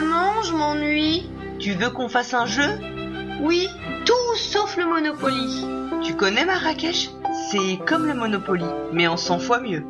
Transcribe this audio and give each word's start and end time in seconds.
Maman, 0.00 0.42
je 0.42 0.54
m'ennuie. 0.54 1.30
Tu 1.58 1.72
veux 1.72 1.90
qu'on 1.90 2.08
fasse 2.08 2.32
un 2.32 2.46
jeu? 2.46 2.78
Oui, 3.42 3.68
tout 4.06 4.36
sauf 4.36 4.78
le 4.78 4.86
Monopoly. 4.86 5.66
Tu 6.02 6.14
connais 6.14 6.46
Marrakech? 6.46 7.10
C'est 7.50 7.78
comme 7.86 8.06
le 8.06 8.14
Monopoly, 8.14 8.64
mais 8.94 9.06
en 9.06 9.18
100 9.18 9.40
fois 9.40 9.60
mieux. 9.60 9.84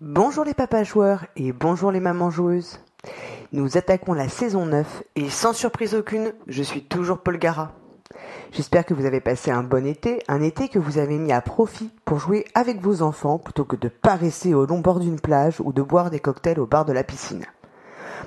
Bonjour 0.00 0.44
les 0.44 0.54
papas 0.54 0.84
joueurs 0.84 1.24
et 1.34 1.52
bonjour 1.52 1.92
les 1.92 2.00
mamans 2.00 2.30
joueuses. 2.30 2.78
Nous 3.52 3.78
attaquons 3.78 4.12
la 4.12 4.28
saison 4.28 4.66
9 4.66 5.02
et 5.14 5.30
sans 5.30 5.54
surprise 5.54 5.94
aucune, 5.94 6.34
je 6.46 6.62
suis 6.62 6.82
toujours 6.82 7.22
Paul 7.22 7.38
Gara. 7.38 7.72
J'espère 8.52 8.86
que 8.86 8.94
vous 8.94 9.04
avez 9.04 9.20
passé 9.20 9.50
un 9.50 9.62
bon 9.62 9.86
été, 9.86 10.22
un 10.28 10.40
été 10.40 10.68
que 10.68 10.78
vous 10.78 10.98
avez 10.98 11.18
mis 11.18 11.32
à 11.32 11.40
profit 11.40 11.90
pour 12.04 12.18
jouer 12.18 12.44
avec 12.54 12.80
vos 12.80 13.02
enfants 13.02 13.38
plutôt 13.38 13.64
que 13.64 13.76
de 13.76 13.88
paresser 13.88 14.54
au 14.54 14.66
long 14.66 14.78
bord 14.78 15.00
d'une 15.00 15.20
plage 15.20 15.60
ou 15.60 15.72
de 15.72 15.82
boire 15.82 16.10
des 16.10 16.20
cocktails 16.20 16.60
au 16.60 16.66
bar 16.66 16.84
de 16.84 16.92
la 16.92 17.04
piscine. 17.04 17.44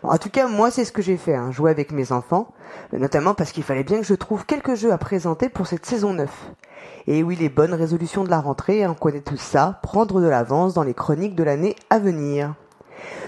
en 0.04 0.18
tout 0.18 0.30
cas, 0.30 0.48
moi, 0.48 0.72
c'est 0.72 0.86
ce 0.86 0.92
que 0.92 1.02
j'ai 1.02 1.18
fait, 1.18 1.36
hein, 1.36 1.52
jouer 1.52 1.72
avec 1.72 1.92
mes 1.92 2.12
enfants, 2.12 2.54
notamment 2.94 3.34
parce 3.34 3.52
qu'il 3.52 3.64
fallait 3.64 3.84
bien 3.84 4.00
que 4.00 4.06
je 4.06 4.14
trouve 4.14 4.46
quelques 4.46 4.76
jeux 4.76 4.92
à 4.92 4.98
présenter 4.98 5.50
pour 5.50 5.68
cette 5.68 5.86
saison 5.86 6.14
9. 6.14 6.30
Et 7.08 7.24
oui, 7.24 7.36
les 7.36 7.50
bonnes 7.50 7.74
résolutions 7.74 8.24
de 8.24 8.30
la 8.30 8.40
rentrée, 8.40 8.86
on 8.88 8.94
connaît 8.94 9.22
tout 9.22 9.38
ça, 9.38 9.80
prendre 9.82 10.22
de 10.22 10.28
l'avance 10.28 10.74
dans 10.74 10.84
les 10.84 10.94
chroniques 10.94 11.36
de 11.36 11.44
l'année 11.44 11.76
à 11.90 11.98
venir. 11.98 12.54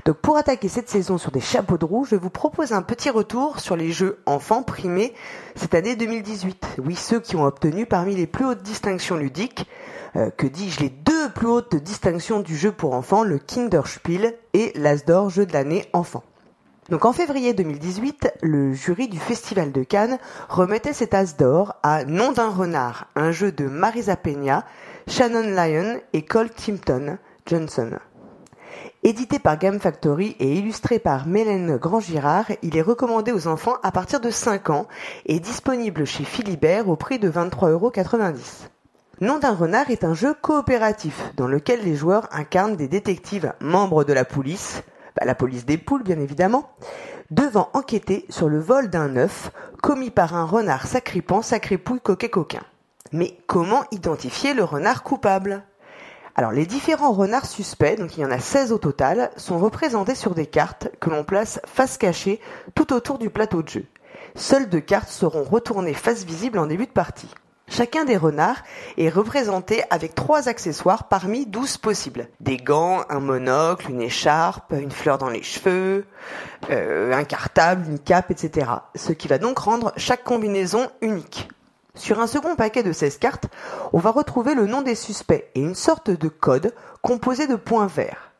Donc 0.05 0.17
pour 0.17 0.37
attaquer 0.37 0.67
cette 0.67 0.89
saison 0.89 1.17
sur 1.17 1.31
des 1.31 1.39
chapeaux 1.39 1.77
de 1.77 1.85
roue, 1.85 2.05
je 2.05 2.15
vous 2.15 2.29
propose 2.29 2.73
un 2.73 2.81
petit 2.81 3.09
retour 3.09 3.59
sur 3.59 3.75
les 3.75 3.91
jeux 3.91 4.19
enfants 4.25 4.63
primés 4.63 5.13
cette 5.55 5.75
année 5.75 5.95
2018. 5.95 6.77
Oui, 6.83 6.95
ceux 6.95 7.19
qui 7.19 7.35
ont 7.35 7.45
obtenu 7.45 7.85
parmi 7.85 8.15
les 8.15 8.27
plus 8.27 8.45
hautes 8.45 8.63
distinctions 8.63 9.17
ludiques, 9.17 9.67
euh, 10.15 10.29
que 10.29 10.47
dis-je, 10.47 10.79
les 10.79 10.89
deux 10.89 11.29
plus 11.29 11.47
hautes 11.47 11.75
distinctions 11.75 12.39
du 12.39 12.55
jeu 12.55 12.71
pour 12.71 12.93
enfants, 12.93 13.23
le 13.23 13.37
Kinderspiel 13.37 14.35
et 14.53 14.71
l'Asdor 14.75 15.29
jeu 15.29 15.45
de 15.45 15.53
l'année 15.53 15.85
enfant. 15.93 16.23
Donc 16.89 17.05
en 17.05 17.13
février 17.13 17.53
2018, 17.53 18.33
le 18.41 18.73
jury 18.73 19.07
du 19.07 19.17
Festival 19.17 19.71
de 19.71 19.83
Cannes 19.83 20.17
remettait 20.49 20.91
cet 20.91 21.13
as 21.13 21.37
d'or 21.37 21.75
à 21.83 22.03
Nom 22.03 22.33
d'un 22.33 22.49
renard, 22.49 23.07
un 23.15 23.31
jeu 23.31 23.51
de 23.51 23.65
Marisa 23.65 24.17
Peña, 24.17 24.65
Shannon 25.07 25.55
Lyon 25.55 26.01
et 26.11 26.23
Cole 26.23 26.49
Timpton 26.49 27.17
Johnson. 27.45 27.91
Édité 29.03 29.39
par 29.39 29.57
Game 29.57 29.79
Factory 29.79 30.35
et 30.39 30.53
illustré 30.55 30.99
par 30.99 31.27
Mélène 31.27 31.77
Grand-Girard, 31.77 32.45
il 32.61 32.77
est 32.77 32.81
recommandé 32.81 33.31
aux 33.31 33.47
enfants 33.47 33.75
à 33.83 33.91
partir 33.91 34.19
de 34.19 34.29
5 34.29 34.69
ans 34.69 34.87
et 35.25 35.39
disponible 35.39 36.05
chez 36.05 36.23
Philibert 36.23 36.87
au 36.87 36.95
prix 36.95 37.19
de 37.19 37.29
23,90€. 37.29 38.67
Nom 39.21 39.37
d'un 39.37 39.53
renard 39.53 39.89
est 39.91 40.03
un 40.03 40.13
jeu 40.13 40.33
coopératif 40.33 41.31
dans 41.37 41.47
lequel 41.47 41.81
les 41.83 41.95
joueurs 41.95 42.27
incarnent 42.31 42.75
des 42.75 42.87
détectives 42.87 43.53
membres 43.59 44.03
de 44.03 44.13
la 44.13 44.25
police, 44.25 44.81
bah, 45.15 45.25
la 45.25 45.35
police 45.35 45.65
des 45.65 45.77
poules 45.77 46.03
bien 46.03 46.19
évidemment, 46.19 46.71
devant 47.29 47.69
enquêter 47.73 48.25
sur 48.29 48.49
le 48.49 48.59
vol 48.59 48.89
d'un 48.89 49.15
œuf 49.17 49.51
commis 49.81 50.09
par 50.09 50.35
un 50.35 50.45
renard 50.45 50.87
sacripant, 50.87 51.41
sacripouille, 51.41 52.01
coquet 52.01 52.29
coquin. 52.29 52.63
Mais 53.11 53.37
comment 53.45 53.83
identifier 53.91 54.53
le 54.53 54.63
renard 54.63 55.03
coupable? 55.03 55.63
Alors 56.35 56.51
les 56.51 56.65
différents 56.65 57.11
renards 57.11 57.45
suspects, 57.45 57.97
donc 57.97 58.17
il 58.17 58.21
y 58.21 58.25
en 58.25 58.31
a 58.31 58.39
16 58.39 58.71
au 58.71 58.77
total, 58.77 59.31
sont 59.35 59.59
représentés 59.59 60.15
sur 60.15 60.33
des 60.33 60.45
cartes 60.45 60.89
que 60.99 61.09
l'on 61.09 61.23
place 61.23 61.59
face 61.65 61.97
cachée 61.97 62.39
tout 62.75 62.93
autour 62.93 63.17
du 63.17 63.29
plateau 63.29 63.61
de 63.61 63.69
jeu. 63.69 63.85
Seules 64.35 64.69
deux 64.69 64.79
cartes 64.79 65.09
seront 65.09 65.43
retournées 65.43 65.93
face 65.93 66.23
visible 66.23 66.57
en 66.57 66.67
début 66.67 66.85
de 66.85 66.91
partie. 66.91 67.29
Chacun 67.67 68.03
des 68.03 68.17
renards 68.17 68.63
est 68.97 69.07
représenté 69.07 69.81
avec 69.89 70.13
trois 70.13 70.49
accessoires 70.49 71.07
parmi 71.07 71.45
12 71.45 71.77
possibles. 71.77 72.27
Des 72.41 72.57
gants, 72.57 73.03
un 73.09 73.21
monocle, 73.21 73.89
une 73.89 74.01
écharpe, 74.01 74.73
une 74.73 74.91
fleur 74.91 75.17
dans 75.17 75.29
les 75.29 75.41
cheveux, 75.41 76.05
euh, 76.69 77.13
un 77.13 77.23
cartable, 77.23 77.87
une 77.87 77.99
cape, 77.99 78.29
etc. 78.29 78.69
Ce 78.95 79.13
qui 79.13 79.29
va 79.29 79.37
donc 79.37 79.57
rendre 79.57 79.93
chaque 79.95 80.25
combinaison 80.25 80.89
unique. 81.01 81.47
Sur 81.93 82.21
un 82.21 82.27
second 82.27 82.55
paquet 82.55 82.83
de 82.83 82.93
16 82.93 83.17
cartes, 83.17 83.47
on 83.91 83.99
va 83.99 84.11
retrouver 84.11 84.55
le 84.55 84.65
nom 84.65 84.81
des 84.81 84.95
suspects 84.95 85.49
et 85.55 85.59
une 85.59 85.75
sorte 85.75 86.09
de 86.09 86.29
code 86.29 86.73
composé 87.01 87.47
de 87.47 87.55
points 87.57 87.87
verts. 87.87 88.31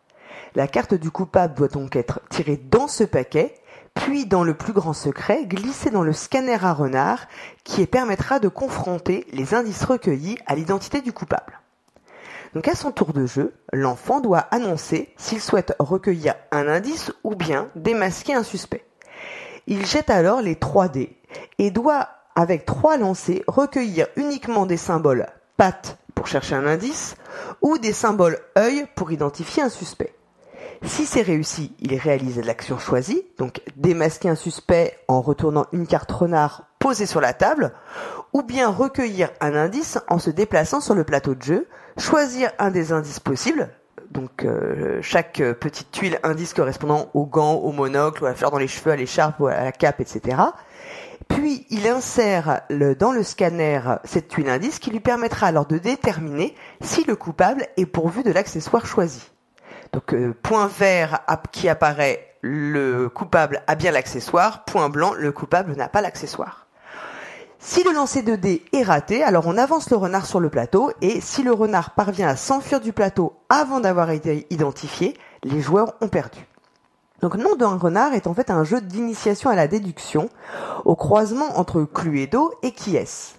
La 0.55 0.67
carte 0.67 0.93
du 0.93 1.11
coupable 1.11 1.55
doit 1.55 1.67
donc 1.67 1.97
être 1.97 2.21
tirée 2.29 2.55
dans 2.55 2.87
ce 2.87 3.03
paquet, 3.03 3.53
puis 3.93 4.25
dans 4.25 4.45
le 4.45 4.53
plus 4.53 4.71
grand 4.71 4.93
secret, 4.93 5.45
glissée 5.45 5.89
dans 5.89 6.03
le 6.03 6.13
scanner 6.13 6.63
à 6.63 6.73
renard 6.73 7.27
qui 7.65 7.85
permettra 7.87 8.39
de 8.39 8.47
confronter 8.47 9.27
les 9.33 9.53
indices 9.53 9.83
recueillis 9.83 10.37
à 10.45 10.55
l'identité 10.55 11.01
du 11.01 11.11
coupable. 11.11 11.59
Donc 12.53 12.69
à 12.69 12.75
son 12.75 12.91
tour 12.91 13.11
de 13.11 13.25
jeu, 13.25 13.53
l'enfant 13.73 14.21
doit 14.21 14.47
annoncer 14.51 15.13
s'il 15.17 15.41
souhaite 15.41 15.75
recueillir 15.79 16.35
un 16.51 16.69
indice 16.69 17.11
ou 17.25 17.35
bien 17.35 17.69
démasquer 17.75 18.33
un 18.33 18.43
suspect. 18.43 18.85
Il 19.67 19.85
jette 19.85 20.09
alors 20.09 20.41
les 20.41 20.55
3 20.55 20.87
dés 20.87 21.17
et 21.59 21.69
doit 21.69 22.09
avec 22.35 22.65
trois 22.65 22.97
lancers, 22.97 23.41
recueillir 23.47 24.07
uniquement 24.15 24.65
des 24.65 24.77
symboles 24.77 25.27
pattes 25.57 25.97
pour 26.15 26.27
chercher 26.27 26.55
un 26.55 26.65
indice 26.65 27.15
ou 27.61 27.77
des 27.77 27.93
symboles 27.93 28.39
œil 28.57 28.85
pour 28.95 29.11
identifier 29.11 29.63
un 29.63 29.69
suspect. 29.69 30.13
Si 30.83 31.05
c'est 31.05 31.21
réussi, 31.21 31.75
il 31.79 31.95
réalise 31.95 32.39
l'action 32.43 32.79
choisie, 32.79 33.23
donc 33.37 33.61
démasquer 33.75 34.29
un 34.29 34.35
suspect 34.35 34.97
en 35.07 35.21
retournant 35.21 35.67
une 35.71 35.85
carte 35.85 36.11
renard 36.11 36.63
posée 36.79 37.05
sur 37.05 37.21
la 37.21 37.33
table, 37.33 37.71
ou 38.33 38.41
bien 38.41 38.67
recueillir 38.69 39.29
un 39.41 39.53
indice 39.53 39.99
en 40.07 40.17
se 40.17 40.31
déplaçant 40.31 40.81
sur 40.81 40.95
le 40.95 41.03
plateau 41.03 41.35
de 41.35 41.43
jeu, 41.43 41.67
choisir 41.99 42.51
un 42.57 42.71
des 42.71 42.91
indices 42.91 43.19
possibles, 43.19 43.69
donc 44.09 44.43
euh, 44.43 44.99
chaque 45.01 45.41
petite 45.59 45.91
tuile 45.91 46.19
indice 46.23 46.53
correspondant 46.53 47.09
au 47.13 47.25
gant, 47.25 47.53
au 47.53 47.71
monocle, 47.71 48.23
ou 48.23 48.25
à 48.25 48.29
la 48.29 48.35
fleur 48.35 48.51
dans 48.51 48.57
les 48.57 48.67
cheveux, 48.67 48.91
à 48.91 48.95
l'écharpe, 48.95 49.39
ou 49.39 49.47
à 49.47 49.63
la 49.63 49.71
cape, 49.71 50.01
etc. 50.01 50.37
Puis 51.27 51.65
il 51.69 51.87
insère 51.87 52.61
dans 52.99 53.11
le 53.11 53.23
scanner 53.23 53.81
cette 54.03 54.27
tuile 54.27 54.49
indice 54.49 54.79
qui 54.79 54.91
lui 54.91 54.99
permettra 54.99 55.47
alors 55.47 55.65
de 55.65 55.77
déterminer 55.77 56.55
si 56.81 57.03
le 57.03 57.15
coupable 57.15 57.67
est 57.77 57.85
pourvu 57.85 58.23
de 58.23 58.31
l'accessoire 58.31 58.85
choisi. 58.85 59.31
Donc 59.93 60.13
euh, 60.13 60.33
point 60.41 60.67
vert 60.67 61.19
qui 61.51 61.67
apparaît, 61.67 62.35
le 62.41 63.09
coupable 63.09 63.61
a 63.67 63.75
bien 63.75 63.91
l'accessoire, 63.91 64.65
point 64.65 64.89
blanc, 64.89 65.13
le 65.13 65.31
coupable 65.31 65.75
n'a 65.75 65.89
pas 65.89 66.01
l'accessoire. 66.01 66.67
Si 67.59 67.83
le 67.83 67.91
lancer 67.91 68.23
de 68.23 68.35
dés 68.35 68.65
est 68.73 68.81
raté, 68.81 69.23
alors 69.23 69.45
on 69.45 69.57
avance 69.57 69.91
le 69.91 69.97
renard 69.97 70.25
sur 70.25 70.39
le 70.39 70.49
plateau 70.49 70.91
et 71.01 71.21
si 71.21 71.43
le 71.43 71.51
renard 71.51 71.91
parvient 71.91 72.27
à 72.27 72.35
s'enfuir 72.35 72.81
du 72.81 72.91
plateau 72.91 73.37
avant 73.49 73.79
d'avoir 73.79 74.09
été 74.09 74.47
identifié, 74.49 75.15
les 75.43 75.61
joueurs 75.61 75.93
ont 76.01 76.07
perdu. 76.07 76.39
Donc 77.21 77.35
Nom 77.35 77.55
d'un 77.55 77.77
renard 77.77 78.13
est 78.13 78.25
en 78.25 78.33
fait 78.33 78.49
un 78.49 78.63
jeu 78.63 78.81
d'initiation 78.81 79.49
à 79.49 79.55
la 79.55 79.67
déduction, 79.67 80.29
au 80.85 80.95
croisement 80.95 81.59
entre 81.59 81.83
Cluedo 81.83 82.53
et 82.63 82.71
qui 82.71 82.95
est-ce. 82.95 83.35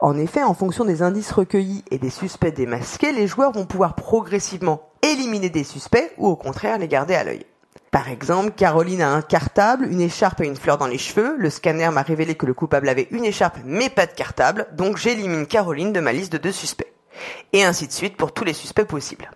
En 0.00 0.18
effet, 0.18 0.42
en 0.42 0.52
fonction 0.52 0.84
des 0.84 1.00
indices 1.00 1.32
recueillis 1.32 1.84
et 1.90 1.98
des 1.98 2.10
suspects 2.10 2.54
démasqués, 2.54 3.12
les 3.12 3.26
joueurs 3.26 3.52
vont 3.52 3.64
pouvoir 3.64 3.94
progressivement 3.94 4.90
éliminer 5.00 5.48
des 5.48 5.64
suspects 5.64 6.12
ou 6.18 6.26
au 6.26 6.36
contraire 6.36 6.78
les 6.78 6.88
garder 6.88 7.14
à 7.14 7.24
l'œil. 7.24 7.46
Par 7.90 8.10
exemple, 8.10 8.50
Caroline 8.50 9.02
a 9.02 9.10
un 9.10 9.22
cartable, 9.22 9.86
une 9.90 10.00
écharpe 10.00 10.42
et 10.42 10.46
une 10.46 10.56
fleur 10.56 10.76
dans 10.76 10.88
les 10.88 10.98
cheveux. 10.98 11.36
Le 11.38 11.48
scanner 11.48 11.88
m'a 11.90 12.02
révélé 12.02 12.34
que 12.34 12.44
le 12.44 12.52
coupable 12.52 12.88
avait 12.88 13.08
une 13.12 13.24
écharpe 13.24 13.58
mais 13.64 13.88
pas 13.88 14.06
de 14.06 14.12
cartable, 14.12 14.66
donc 14.72 14.98
j'élimine 14.98 15.46
Caroline 15.46 15.92
de 15.92 16.00
ma 16.00 16.12
liste 16.12 16.32
de 16.32 16.38
deux 16.38 16.52
suspects. 16.52 16.92
Et 17.52 17.64
ainsi 17.64 17.86
de 17.86 17.92
suite 17.92 18.16
pour 18.16 18.32
tous 18.32 18.44
les 18.44 18.52
suspects 18.52 18.84
possibles. 18.84 19.30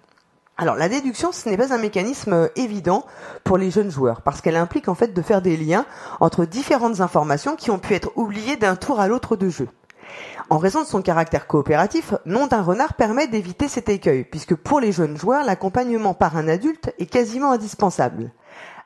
Alors 0.60 0.74
la 0.74 0.88
déduction, 0.88 1.30
ce 1.30 1.48
n'est 1.48 1.56
pas 1.56 1.72
un 1.72 1.78
mécanisme 1.78 2.32
euh, 2.32 2.48
évident 2.56 3.06
pour 3.44 3.58
les 3.58 3.70
jeunes 3.70 3.92
joueurs, 3.92 4.22
parce 4.22 4.41
qu'elle 4.41 4.56
implique 4.56 4.88
en 4.88 4.96
fait 4.96 5.14
de 5.14 5.22
faire 5.22 5.41
des 5.41 5.56
liens 5.56 5.86
entre 6.19 6.44
différentes 6.46 7.00
informations 7.00 7.54
qui 7.54 7.70
ont 7.70 7.78
pu 7.78 7.94
être 7.94 8.10
oubliées 8.16 8.56
d'un 8.56 8.74
tour 8.74 8.98
à 8.98 9.06
l'autre 9.06 9.36
de 9.36 9.48
jeu. 9.48 9.69
En 10.50 10.58
raison 10.58 10.82
de 10.82 10.86
son 10.86 11.00
caractère 11.00 11.46
coopératif, 11.46 12.12
Nom 12.26 12.48
d'un 12.48 12.62
renard 12.62 12.94
permet 12.94 13.28
d'éviter 13.28 13.69
cet 13.69 13.88
écueil, 13.88 14.24
puisque 14.24 14.56
pour 14.56 14.80
les 14.80 14.91
jeunes 14.91 15.16
joueurs, 15.16 15.44
l'accompagnement 15.44 16.14
par 16.14 16.36
un 16.36 16.48
adulte 16.48 16.92
est 16.98 17.06
quasiment 17.06 17.52
indispensable. 17.52 18.32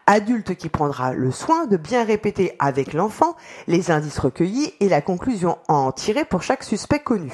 Adulte 0.07 0.57
qui 0.57 0.69
prendra 0.69 1.15
le 1.15 1.31
soin 1.31 1.65
de 1.65 1.79
bien 1.79 2.05
répéter 2.05 2.55
avec 2.59 2.93
l'enfant 2.93 3.35
les 3.67 3.91
indices 3.91 4.19
recueillis 4.19 4.75
et 4.81 4.91
la 4.91 5.01
conclusion 5.01 5.57
à 5.69 5.75
en 5.75 5.93
tirer 5.93 6.27
pour 6.27 6.43
chaque 6.43 6.65
suspect 6.65 6.99
connu. 6.99 7.33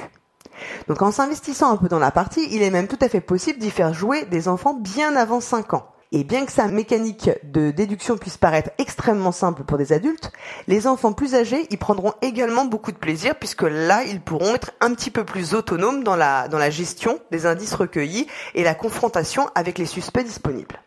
Donc 0.89 1.03
en 1.03 1.11
s'investissant 1.11 1.71
un 1.73 1.77
peu 1.77 1.89
dans 1.89 1.99
la 1.99 2.11
partie, 2.11 2.49
il 2.51 2.63
est 2.63 2.71
même 2.71 2.89
tout 2.89 2.99
à 3.01 3.09
fait 3.09 3.21
possible 3.21 3.59
d'y 3.59 3.71
faire 3.71 3.95
jouer 3.95 4.25
des 4.27 4.49
enfants 4.49 4.75
bien 4.75 5.17
avant 5.17 5.41
5 5.41 5.75
ans. 5.75 5.87
Et 6.11 6.25
bien 6.25 6.47
que 6.47 6.53
sa 6.53 6.69
mécanique 6.69 7.31
de 7.43 7.71
déduction 7.71 8.17
puisse 8.17 8.39
paraître 8.39 8.71
extrêmement 8.79 9.33
simple 9.33 9.65
pour 9.65 9.77
des 9.77 9.93
adultes, 9.93 10.33
les 10.67 10.87
enfants 10.87 11.13
plus 11.13 11.35
âgés 11.35 11.67
y 11.69 11.77
prendront 11.77 12.15
également 12.23 12.65
beaucoup 12.65 12.93
de 12.93 12.97
plaisir 12.97 13.35
puisque 13.39 13.63
là, 13.63 14.05
ils 14.05 14.23
pourront 14.23 14.55
être 14.55 14.73
un 14.81 14.95
petit 14.95 15.11
peu 15.11 15.25
plus 15.25 15.53
autonomes 15.53 16.05
dans 16.05 16.17
la, 16.17 16.49
dans 16.49 16.57
la 16.57 16.71
gestion 16.71 17.19
des 17.31 17.45
indices 17.45 17.75
recueillis 17.75 18.27
et 18.55 18.65
la 18.65 18.75
confrontation 18.75 19.51
avec 19.55 19.77
les 19.77 19.85
suspects 19.85 20.25
disponibles. 20.25 20.81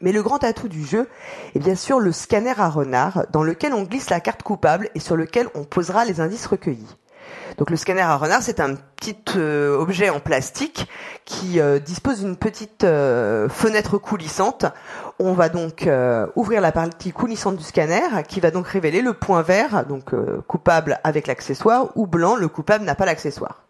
Mais 0.00 0.12
le 0.12 0.22
grand 0.22 0.42
atout 0.42 0.68
du 0.68 0.84
jeu 0.84 1.08
est 1.54 1.60
bien 1.60 1.76
sûr 1.76 2.00
le 2.00 2.10
scanner 2.10 2.54
à 2.58 2.70
renard 2.70 3.26
dans 3.32 3.42
lequel 3.42 3.74
on 3.74 3.82
glisse 3.82 4.08
la 4.08 4.20
carte 4.20 4.42
coupable 4.42 4.88
et 4.94 5.00
sur 5.00 5.16
lequel 5.16 5.48
on 5.54 5.64
posera 5.64 6.06
les 6.06 6.20
indices 6.20 6.46
recueillis. 6.46 6.96
Donc 7.58 7.70
le 7.70 7.76
scanner 7.76 8.00
à 8.00 8.16
renard, 8.16 8.42
c'est 8.42 8.60
un 8.60 8.74
petit 8.74 9.16
euh, 9.36 9.76
objet 9.76 10.10
en 10.10 10.20
plastique 10.20 10.88
qui 11.24 11.60
euh, 11.60 11.78
dispose 11.78 12.20
d'une 12.20 12.36
petite 12.36 12.84
euh, 12.84 13.48
fenêtre 13.48 13.98
coulissante. 13.98 14.66
On 15.18 15.34
va 15.34 15.48
donc 15.48 15.88
ouvrir 16.34 16.60
la 16.60 16.72
partie 16.72 17.12
coulissante 17.12 17.56
du 17.56 17.62
scanner 17.62 18.02
qui 18.26 18.40
va 18.40 18.50
donc 18.50 18.66
révéler 18.66 19.02
le 19.02 19.12
point 19.12 19.42
vert, 19.42 19.86
donc 19.86 20.10
coupable 20.48 20.98
avec 21.04 21.28
l'accessoire, 21.28 21.90
ou 21.94 22.08
blanc, 22.08 22.34
le 22.34 22.48
coupable 22.48 22.84
n'a 22.84 22.96
pas 22.96 23.06
l'accessoire. 23.06 23.62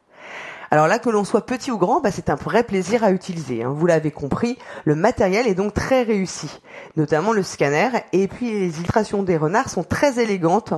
Alors 0.73 0.87
là, 0.89 0.99
que 0.99 1.11
l'on 1.11 1.25
soit 1.25 1.45
petit 1.45 1.71
ou 1.71 1.77
grand, 1.77 2.01
bah, 2.01 2.11
c'est 2.11 2.31
un 2.31 2.35
vrai 2.35 2.63
plaisir 2.63 3.05
à 3.05 3.13
utiliser. 3.13 3.63
Hein. 3.63 3.75
Vous 3.77 3.85
l'avez 3.85 4.11
compris, 4.11 4.57
le 4.87 4.95
matériel 4.95 5.47
est 5.47 5.55
donc 5.55 5.75
très 5.75 6.03
réussi, 6.03 6.49
notamment 6.97 7.35
le 7.35 7.43
scanner. 7.43 7.91
Et 8.15 8.27
puis 8.27 8.51
les 8.51 8.79
illustrations 8.79 9.23
des 9.23 9.37
renards 9.37 9.69
sont 9.69 9.85
très 9.85 10.19
élégantes, 10.19 10.73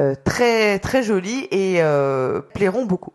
euh, 0.00 0.16
très 0.24 0.80
très 0.80 1.04
jolies 1.04 1.46
et 1.52 1.76
euh, 1.78 2.40
plairont 2.54 2.86
beaucoup. 2.86 3.12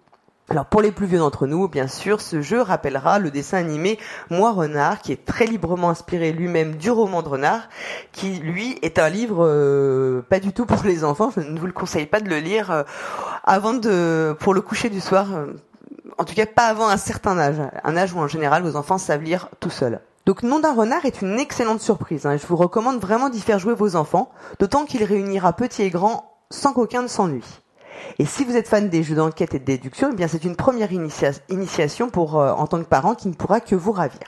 Alors 0.49 0.67
pour 0.67 0.81
les 0.81 0.93
plus 0.93 1.05
vieux 1.05 1.19
d'entre 1.19 1.47
nous, 1.47 1.67
bien 1.67 1.89
sûr, 1.89 2.21
ce 2.21 2.41
jeu 2.41 2.61
rappellera 2.61 3.19
le 3.19 3.29
dessin 3.29 3.57
animé 3.57 3.99
Moi 4.29 4.53
Renard, 4.53 5.01
qui 5.01 5.11
est 5.11 5.25
très 5.25 5.45
librement 5.45 5.89
inspiré 5.89 6.31
lui-même 6.31 6.75
du 6.75 6.91
roman 6.91 7.23
de 7.23 7.27
Renard, 7.27 7.67
qui 8.13 8.39
lui 8.39 8.79
est 8.83 8.99
un 8.99 9.09
livre 9.09 9.45
euh, 9.45 10.21
pas 10.21 10.39
du 10.39 10.53
tout 10.53 10.65
pour 10.65 10.85
les 10.85 11.03
enfants. 11.03 11.29
Je 11.35 11.41
ne 11.41 11.59
vous 11.59 11.67
le 11.67 11.73
conseille 11.73 12.05
pas 12.05 12.21
de 12.21 12.29
le 12.29 12.37
lire 12.37 12.85
avant 13.43 13.73
de 13.73 14.33
pour 14.39 14.53
le 14.53 14.61
coucher 14.61 14.89
du 14.89 15.01
soir 15.01 15.27
en 16.21 16.23
tout 16.23 16.35
cas 16.35 16.45
pas 16.45 16.67
avant 16.67 16.87
un 16.87 16.97
certain 16.97 17.39
âge, 17.39 17.59
un 17.83 17.97
âge 17.97 18.13
où 18.13 18.19
en 18.19 18.27
général 18.27 18.61
vos 18.61 18.75
enfants 18.75 18.99
savent 18.99 19.23
lire 19.23 19.49
tout 19.59 19.71
seuls. 19.71 19.99
Donc 20.27 20.43
Nom 20.43 20.59
d'un 20.59 20.71
renard 20.71 21.03
est 21.05 21.23
une 21.23 21.39
excellente 21.39 21.81
surprise. 21.81 22.27
Hein, 22.27 22.37
je 22.37 22.45
vous 22.45 22.55
recommande 22.55 23.01
vraiment 23.01 23.29
d'y 23.29 23.41
faire 23.41 23.57
jouer 23.57 23.73
vos 23.73 23.95
enfants, 23.95 24.29
d'autant 24.59 24.85
qu'il 24.85 25.03
réunira 25.03 25.53
petits 25.53 25.81
et 25.81 25.89
grands 25.89 26.31
sans 26.51 26.73
qu'aucun 26.73 27.01
ne 27.01 27.07
s'ennuie. 27.07 27.61
Et 28.19 28.25
si 28.25 28.45
vous 28.45 28.55
êtes 28.55 28.67
fan 28.67 28.87
des 28.87 29.01
jeux 29.01 29.15
d'enquête 29.15 29.55
et 29.55 29.59
de 29.59 29.65
déduction, 29.65 30.09
eh 30.11 30.15
bien 30.15 30.27
c'est 30.27 30.43
une 30.43 30.55
première 30.55 30.91
initiation 30.91 32.09
pour 32.11 32.39
euh, 32.39 32.51
en 32.51 32.67
tant 32.67 32.77
que 32.77 32.87
parent 32.87 33.15
qui 33.15 33.27
ne 33.27 33.33
pourra 33.33 33.59
que 33.59 33.75
vous 33.75 33.91
ravir. 33.91 34.19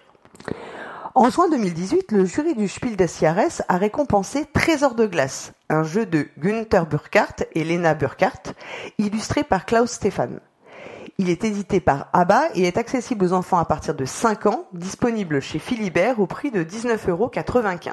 En 1.14 1.30
juin 1.30 1.48
2018, 1.48 2.12
le 2.12 2.26
jury 2.26 2.56
du 2.56 2.68
Spiel 2.68 2.96
des 2.96 3.08
Jahres 3.08 3.62
a 3.70 3.78
récompensé 3.78 4.48
Trésor 4.52 4.96
de 4.96 5.06
glace, 5.06 5.54
un 5.70 5.84
jeu 5.84 6.08
de 6.08 6.28
Günther 6.40 6.88
Burkhardt 6.88 7.46
et 7.54 7.64
Lena 7.64 7.94
Burkhardt, 7.94 8.56
illustré 8.98 9.44
par 9.44 9.68
Klaus 9.68 9.92
Stefan. 9.92 10.40
Il 11.20 11.30
est 11.30 11.44
édité 11.44 11.80
par 11.80 12.08
ABBA 12.14 12.50
et 12.56 12.64
est 12.64 12.78
accessible 12.78 13.26
aux 13.26 13.34
enfants 13.34 13.60
à 13.60 13.66
partir 13.66 13.94
de 13.94 14.04
5 14.04 14.48
ans, 14.48 14.66
disponible 14.74 15.42
chez 15.42 15.60
Philibert 15.60 16.20
au 16.20 16.26
prix 16.26 16.50
de 16.50 16.64
19,95€. 16.64 17.92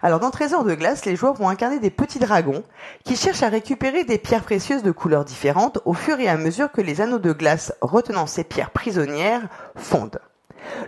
Alors 0.00 0.18
dans 0.18 0.30
Trésor 0.30 0.64
de 0.64 0.74
glace, 0.74 1.04
les 1.04 1.16
joueurs 1.16 1.34
vont 1.34 1.50
incarner 1.50 1.80
des 1.80 1.90
petits 1.90 2.18
dragons 2.18 2.62
qui 3.04 3.14
cherchent 3.14 3.42
à 3.42 3.50
récupérer 3.50 4.04
des 4.04 4.16
pierres 4.16 4.44
précieuses 4.44 4.82
de 4.82 4.90
couleurs 4.90 5.26
différentes 5.26 5.80
au 5.84 5.92
fur 5.92 6.18
et 6.18 6.28
à 6.28 6.38
mesure 6.38 6.72
que 6.72 6.80
les 6.80 7.02
anneaux 7.02 7.18
de 7.18 7.32
glace 7.32 7.74
retenant 7.82 8.26
ces 8.26 8.44
pierres 8.44 8.70
prisonnières 8.70 9.48
fondent. 9.76 10.20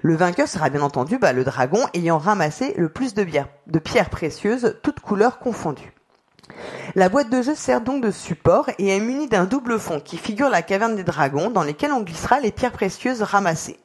Le 0.03 0.17
vainqueur 0.17 0.49
sera 0.49 0.71
bien 0.71 0.81
entendu 0.81 1.19
bah, 1.19 1.35
le 1.35 1.45
dragon 1.45 1.81
ayant 1.93 2.19
ramassé 2.19 2.73
le 2.79 2.89
plus 2.89 3.13
de 3.15 3.79
pierres 3.79 4.11
précieuses, 4.11 4.79
toutes 4.83 5.01
couleurs 5.01 5.39
confondues. 5.39 5.93
La 6.97 7.09
boîte 7.09 7.31
de 7.31 7.43
jeu 7.43 7.55
sert 7.55 7.81
donc 7.81 8.03
de 8.03 8.11
support 8.11 8.69
et 8.79 8.89
est 8.89 9.01
munie 9.01 9.29
d'un 9.29 9.45
double 9.45 9.79
fond 9.79 10.01
qui 10.01 10.17
figure 10.17 10.49
la 10.49 10.63
caverne 10.63 10.97
des 10.97 11.05
dragons 11.05 11.51
dans 11.51 11.63
lesquels 11.63 11.93
on 11.93 12.01
glissera 12.01 12.41
les 12.41 12.51
pierres 12.51 12.73
précieuses 12.73 13.23
ramassées. 13.23 13.79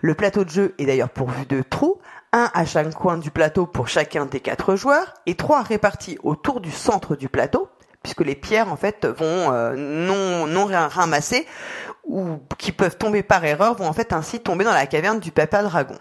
Le 0.00 0.14
plateau 0.14 0.44
de 0.44 0.50
jeu 0.50 0.74
est 0.78 0.86
d'ailleurs 0.86 1.10
pourvu 1.10 1.44
de 1.44 1.62
trous, 1.62 1.98
un 2.32 2.50
à 2.54 2.64
chaque 2.64 2.94
coin 2.94 3.18
du 3.18 3.30
plateau 3.30 3.66
pour 3.66 3.88
chacun 3.88 4.24
des 4.24 4.40
quatre 4.40 4.76
joueurs 4.76 5.14
et 5.26 5.34
trois 5.34 5.62
répartis 5.62 6.18
autour 6.22 6.60
du 6.60 6.70
centre 6.70 7.16
du 7.16 7.28
plateau 7.28 7.68
puisque 8.02 8.20
les 8.20 8.34
pierres 8.34 8.72
en 8.72 8.76
fait 8.76 9.06
vont 9.06 9.52
euh, 9.52 9.74
non 9.76 10.46
non 10.46 10.66
ramassées 10.66 11.46
ou 12.04 12.38
qui 12.56 12.72
peuvent 12.72 12.96
tomber 12.96 13.22
par 13.22 13.44
erreur 13.44 13.74
vont 13.74 13.86
en 13.86 13.92
fait 13.92 14.12
ainsi 14.12 14.40
tomber 14.40 14.64
dans 14.64 14.72
la 14.72 14.86
caverne 14.86 15.20
du 15.20 15.32
papa 15.32 15.62
dragon. 15.62 15.96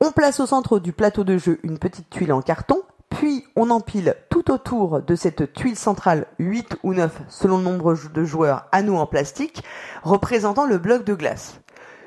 On 0.00 0.12
place 0.12 0.40
au 0.40 0.46
centre 0.46 0.78
du 0.78 0.92
plateau 0.92 1.24
de 1.24 1.36
jeu 1.36 1.58
une 1.62 1.78
petite 1.78 2.08
tuile 2.08 2.32
en 2.32 2.40
carton 2.40 2.80
puis 3.20 3.44
on 3.54 3.68
empile 3.68 4.14
tout 4.30 4.50
autour 4.50 5.02
de 5.02 5.14
cette 5.14 5.52
tuile 5.52 5.76
centrale 5.76 6.24
8 6.38 6.78
ou 6.82 6.94
9 6.94 7.12
selon 7.28 7.58
le 7.58 7.64
nombre 7.64 7.94
de 8.14 8.24
joueurs 8.24 8.64
anneaux 8.72 8.96
en 8.96 9.04
plastique 9.04 9.62
représentant 10.02 10.64
le 10.64 10.78
bloc 10.78 11.04
de 11.04 11.12
glace. 11.12 11.60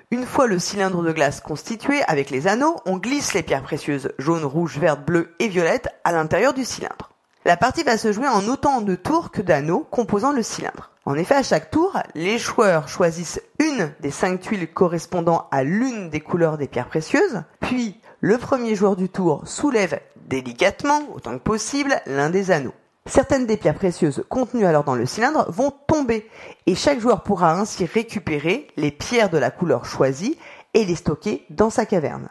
Une 0.09 0.25
fois 0.25 0.47
le 0.47 0.57
cylindre 0.57 1.03
de 1.03 1.11
glace 1.11 1.39
constitué 1.39 2.01
avec 2.07 2.31
les 2.31 2.47
anneaux, 2.47 2.77
on 2.87 2.97
glisse 2.97 3.35
les 3.35 3.43
pierres 3.43 3.61
précieuses 3.61 4.11
jaune, 4.17 4.43
rouge, 4.43 4.79
verte, 4.79 5.05
bleu 5.05 5.35
et 5.37 5.49
violette 5.49 5.87
à 6.03 6.13
l'intérieur 6.13 6.55
du 6.55 6.65
cylindre. 6.65 7.11
La 7.45 7.57
partie 7.57 7.83
va 7.83 7.99
se 7.99 8.11
jouer 8.11 8.27
en 8.27 8.47
autant 8.47 8.81
de 8.81 8.95
tours 8.95 9.29
que 9.29 9.43
d'anneaux 9.43 9.85
composant 9.91 10.31
le 10.31 10.41
cylindre. 10.41 10.89
En 11.05 11.13
effet, 11.13 11.35
à 11.35 11.43
chaque 11.43 11.69
tour, 11.69 11.95
les 12.15 12.39
joueurs 12.39 12.87
choisissent 12.87 13.39
une 13.59 13.91
des 13.99 14.09
cinq 14.09 14.39
tuiles 14.39 14.67
correspondant 14.67 15.47
à 15.51 15.63
l'une 15.63 16.09
des 16.09 16.21
couleurs 16.21 16.57
des 16.57 16.67
pierres 16.67 16.87
précieuses, 16.87 17.43
puis 17.59 17.99
le 18.19 18.37
premier 18.37 18.73
joueur 18.73 18.95
du 18.95 19.09
tour 19.09 19.43
soulève 19.45 19.99
délicatement, 20.33 21.01
autant 21.13 21.37
que 21.37 21.43
possible, 21.43 22.01
l'un 22.07 22.31
des 22.31 22.49
anneaux. 22.49 22.73
Certaines 23.05 23.45
des 23.45 23.55
pierres 23.55 23.75
précieuses 23.75 24.23
contenues 24.29 24.65
alors 24.65 24.83
dans 24.83 24.95
le 24.95 25.05
cylindre 25.05 25.45
vont 25.51 25.71
tomber 25.87 26.27
et 26.65 26.73
chaque 26.73 26.99
joueur 26.99 27.21
pourra 27.21 27.53
ainsi 27.53 27.85
récupérer 27.85 28.67
les 28.75 28.89
pierres 28.89 29.29
de 29.29 29.37
la 29.37 29.51
couleur 29.51 29.85
choisie 29.85 30.39
et 30.73 30.85
les 30.85 30.95
stocker 30.95 31.45
dans 31.51 31.69
sa 31.69 31.85
caverne. 31.85 32.29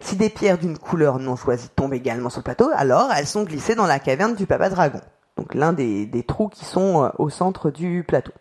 Si 0.00 0.14
des 0.14 0.28
pierres 0.28 0.58
d'une 0.58 0.78
couleur 0.78 1.18
non 1.18 1.34
choisie 1.34 1.68
tombent 1.74 1.94
également 1.94 2.30
sur 2.30 2.40
le 2.40 2.44
plateau, 2.44 2.70
alors 2.74 3.10
elles 3.12 3.26
sont 3.26 3.42
glissées 3.42 3.74
dans 3.74 3.86
la 3.86 3.98
caverne 3.98 4.36
du 4.36 4.46
papa 4.46 4.68
dragon. 4.68 5.00
Donc 5.36 5.54
l'un 5.54 5.72
des, 5.72 6.06
des 6.06 6.22
trous 6.22 6.48
qui 6.48 6.64
sont 6.64 7.04
euh, 7.04 7.08
au 7.18 7.28
centre 7.28 7.70
du 7.70 8.04
plateau. 8.06 8.32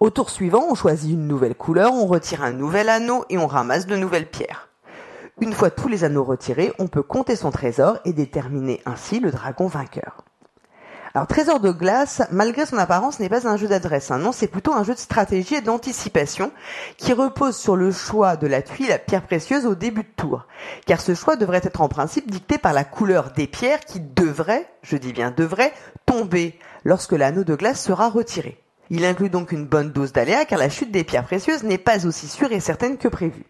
Au 0.00 0.08
tour 0.08 0.30
suivant, 0.30 0.64
on 0.70 0.74
choisit 0.74 1.10
une 1.10 1.26
nouvelle 1.26 1.54
couleur, 1.54 1.92
on 1.92 2.06
retire 2.06 2.42
un 2.42 2.52
nouvel 2.52 2.88
anneau 2.88 3.26
et 3.28 3.36
on 3.36 3.46
ramasse 3.46 3.86
de 3.86 3.96
nouvelles 3.96 4.30
pierres. 4.30 4.68
Une 5.38 5.52
fois 5.52 5.70
tous 5.70 5.88
les 5.88 6.02
anneaux 6.02 6.24
retirés, 6.24 6.72
on 6.78 6.86
peut 6.86 7.02
compter 7.02 7.36
son 7.36 7.50
trésor 7.50 7.98
et 8.06 8.14
déterminer 8.14 8.80
ainsi 8.86 9.20
le 9.20 9.30
dragon 9.30 9.66
vainqueur. 9.66 10.24
Alors 11.12 11.26
Trésor 11.26 11.60
de 11.60 11.70
glace, 11.70 12.22
malgré 12.30 12.64
son 12.64 12.78
apparence, 12.78 13.20
n'est 13.20 13.28
pas 13.28 13.46
un 13.46 13.58
jeu 13.58 13.68
d'adresse. 13.68 14.10
Hein. 14.10 14.18
Non, 14.18 14.32
c'est 14.32 14.48
plutôt 14.48 14.72
un 14.72 14.82
jeu 14.82 14.94
de 14.94 14.98
stratégie 14.98 15.54
et 15.54 15.60
d'anticipation 15.60 16.52
qui 16.96 17.12
repose 17.12 17.56
sur 17.56 17.76
le 17.76 17.90
choix 17.90 18.36
de 18.36 18.46
la 18.46 18.62
tuile 18.62 18.98
pierre 19.06 19.26
précieuse 19.26 19.66
au 19.66 19.74
début 19.74 20.02
de 20.04 20.14
tour. 20.16 20.46
Car 20.86 21.00
ce 21.00 21.14
choix 21.14 21.36
devrait 21.36 21.60
être 21.62 21.82
en 21.82 21.88
principe 21.88 22.30
dicté 22.30 22.56
par 22.56 22.72
la 22.72 22.84
couleur 22.84 23.32
des 23.32 23.46
pierres 23.46 23.80
qui 23.80 24.00
devraient, 24.00 24.66
je 24.82 24.96
dis 24.96 25.12
bien 25.12 25.30
devraient, 25.30 25.72
tomber 26.06 26.58
lorsque 26.84 27.12
l'anneau 27.12 27.44
de 27.44 27.54
glace 27.54 27.82
sera 27.82 28.08
retiré. 28.08 28.62
Il 28.88 29.04
inclut 29.04 29.30
donc 29.30 29.52
une 29.52 29.66
bonne 29.66 29.92
dose 29.92 30.12
d'aléa 30.12 30.44
car 30.44 30.58
la 30.58 30.68
chute 30.70 30.92
des 30.92 31.04
pierres 31.04 31.24
précieuses 31.24 31.62
n'est 31.62 31.78
pas 31.78 32.06
aussi 32.06 32.26
sûre 32.26 32.52
et 32.52 32.60
certaine 32.60 32.98
que 32.98 33.08
prévu. 33.08 33.44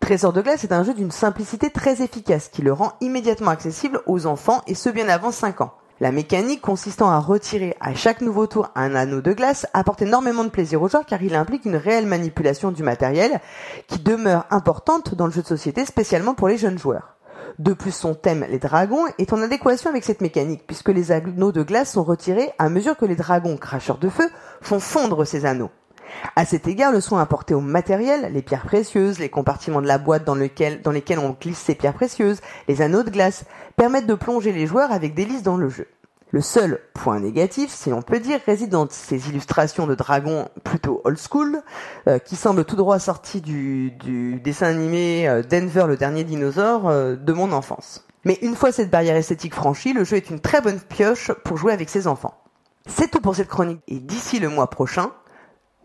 Trésor 0.00 0.32
de 0.32 0.40
glace 0.40 0.64
est 0.64 0.72
un 0.72 0.84
jeu 0.84 0.94
d'une 0.94 1.10
simplicité 1.10 1.70
très 1.70 2.02
efficace 2.02 2.48
qui 2.48 2.62
le 2.62 2.72
rend 2.72 2.92
immédiatement 3.00 3.50
accessible 3.50 4.00
aux 4.06 4.26
enfants 4.26 4.62
et 4.66 4.74
ce 4.74 4.88
bien 4.88 5.08
avant 5.08 5.32
5 5.32 5.60
ans. 5.60 5.74
La 6.00 6.12
mécanique 6.12 6.62
consistant 6.62 7.10
à 7.10 7.18
retirer 7.18 7.76
à 7.80 7.94
chaque 7.94 8.20
nouveau 8.20 8.46
tour 8.46 8.70
un 8.76 8.94
anneau 8.94 9.20
de 9.20 9.32
glace 9.32 9.66
apporte 9.74 10.00
énormément 10.00 10.44
de 10.44 10.50
plaisir 10.50 10.80
aux 10.80 10.88
joueurs 10.88 11.04
car 11.04 11.20
il 11.22 11.34
implique 11.34 11.64
une 11.64 11.76
réelle 11.76 12.06
manipulation 12.06 12.70
du 12.70 12.84
matériel 12.84 13.40
qui 13.88 13.98
demeure 13.98 14.46
importante 14.50 15.16
dans 15.16 15.26
le 15.26 15.32
jeu 15.32 15.42
de 15.42 15.46
société 15.48 15.84
spécialement 15.84 16.34
pour 16.34 16.48
les 16.48 16.56
jeunes 16.56 16.78
joueurs. 16.78 17.16
De 17.58 17.72
plus, 17.72 17.90
son 17.90 18.14
thème, 18.14 18.46
les 18.48 18.60
dragons, 18.60 19.04
est 19.18 19.32
en 19.32 19.42
adéquation 19.42 19.90
avec 19.90 20.04
cette 20.04 20.20
mécanique, 20.20 20.62
puisque 20.66 20.90
les 20.90 21.10
anneaux 21.10 21.50
de 21.50 21.64
glace 21.64 21.92
sont 21.92 22.04
retirés 22.04 22.52
à 22.58 22.68
mesure 22.68 22.96
que 22.96 23.04
les 23.04 23.16
dragons 23.16 23.56
cracheurs 23.56 23.98
de 23.98 24.08
feu 24.08 24.30
font 24.60 24.78
fondre 24.78 25.24
ces 25.24 25.44
anneaux. 25.44 25.70
À 26.36 26.44
cet 26.44 26.68
égard, 26.68 26.92
le 26.92 27.00
soin 27.00 27.20
apporté 27.20 27.54
au 27.54 27.60
matériel, 27.60 28.30
les 28.32 28.42
pierres 28.42 28.64
précieuses, 28.64 29.18
les 29.18 29.28
compartiments 29.28 29.82
de 29.82 29.86
la 29.86 29.98
boîte 29.98 30.24
dans, 30.24 30.34
lesquels 30.34 30.80
on 31.18 31.36
glisse 31.40 31.58
ces 31.58 31.74
pierres 31.74 31.94
précieuses, 31.94 32.40
les 32.68 32.82
anneaux 32.82 33.02
de 33.02 33.10
glace, 33.10 33.44
permettent 33.76 34.06
de 34.06 34.14
plonger 34.14 34.52
les 34.52 34.66
joueurs 34.66 34.92
avec 34.92 35.14
délice 35.14 35.42
dans 35.42 35.56
le 35.56 35.68
jeu. 35.68 35.86
Le 36.30 36.42
seul 36.42 36.80
point 36.92 37.20
négatif, 37.20 37.70
si 37.70 37.88
l'on 37.88 38.02
peut 38.02 38.20
dire, 38.20 38.38
réside 38.44 38.68
dans 38.68 38.86
ces 38.90 39.30
illustrations 39.30 39.86
de 39.86 39.94
dragons 39.94 40.48
plutôt 40.62 41.00
old 41.04 41.16
school, 41.18 41.62
euh, 42.06 42.18
qui 42.18 42.36
semblent 42.36 42.66
tout 42.66 42.76
droit 42.76 42.98
sortis 42.98 43.40
du, 43.40 43.92
dessin 44.44 44.66
animé 44.66 45.26
euh, 45.26 45.42
Denver 45.42 45.84
le 45.88 45.96
dernier 45.96 46.24
dinosaure 46.24 46.86
euh, 46.88 47.16
de 47.16 47.32
mon 47.32 47.50
enfance. 47.52 48.04
Mais 48.24 48.38
une 48.42 48.56
fois 48.56 48.72
cette 48.72 48.90
barrière 48.90 49.16
esthétique 49.16 49.54
franchie, 49.54 49.94
le 49.94 50.04
jeu 50.04 50.18
est 50.18 50.28
une 50.28 50.40
très 50.40 50.60
bonne 50.60 50.80
pioche 50.80 51.32
pour 51.44 51.56
jouer 51.56 51.72
avec 51.72 51.88
ses 51.88 52.06
enfants. 52.06 52.34
C'est 52.86 53.10
tout 53.10 53.20
pour 53.20 53.34
cette 53.34 53.48
chronique, 53.48 53.80
et 53.88 53.98
d'ici 53.98 54.38
le 54.38 54.50
mois 54.50 54.68
prochain, 54.68 55.12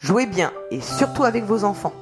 Jouez 0.04 0.26
bien 0.26 0.52
et 0.70 0.82
surtout 0.82 1.24
avec 1.24 1.46
vos 1.46 1.64
enfants. 1.64 1.94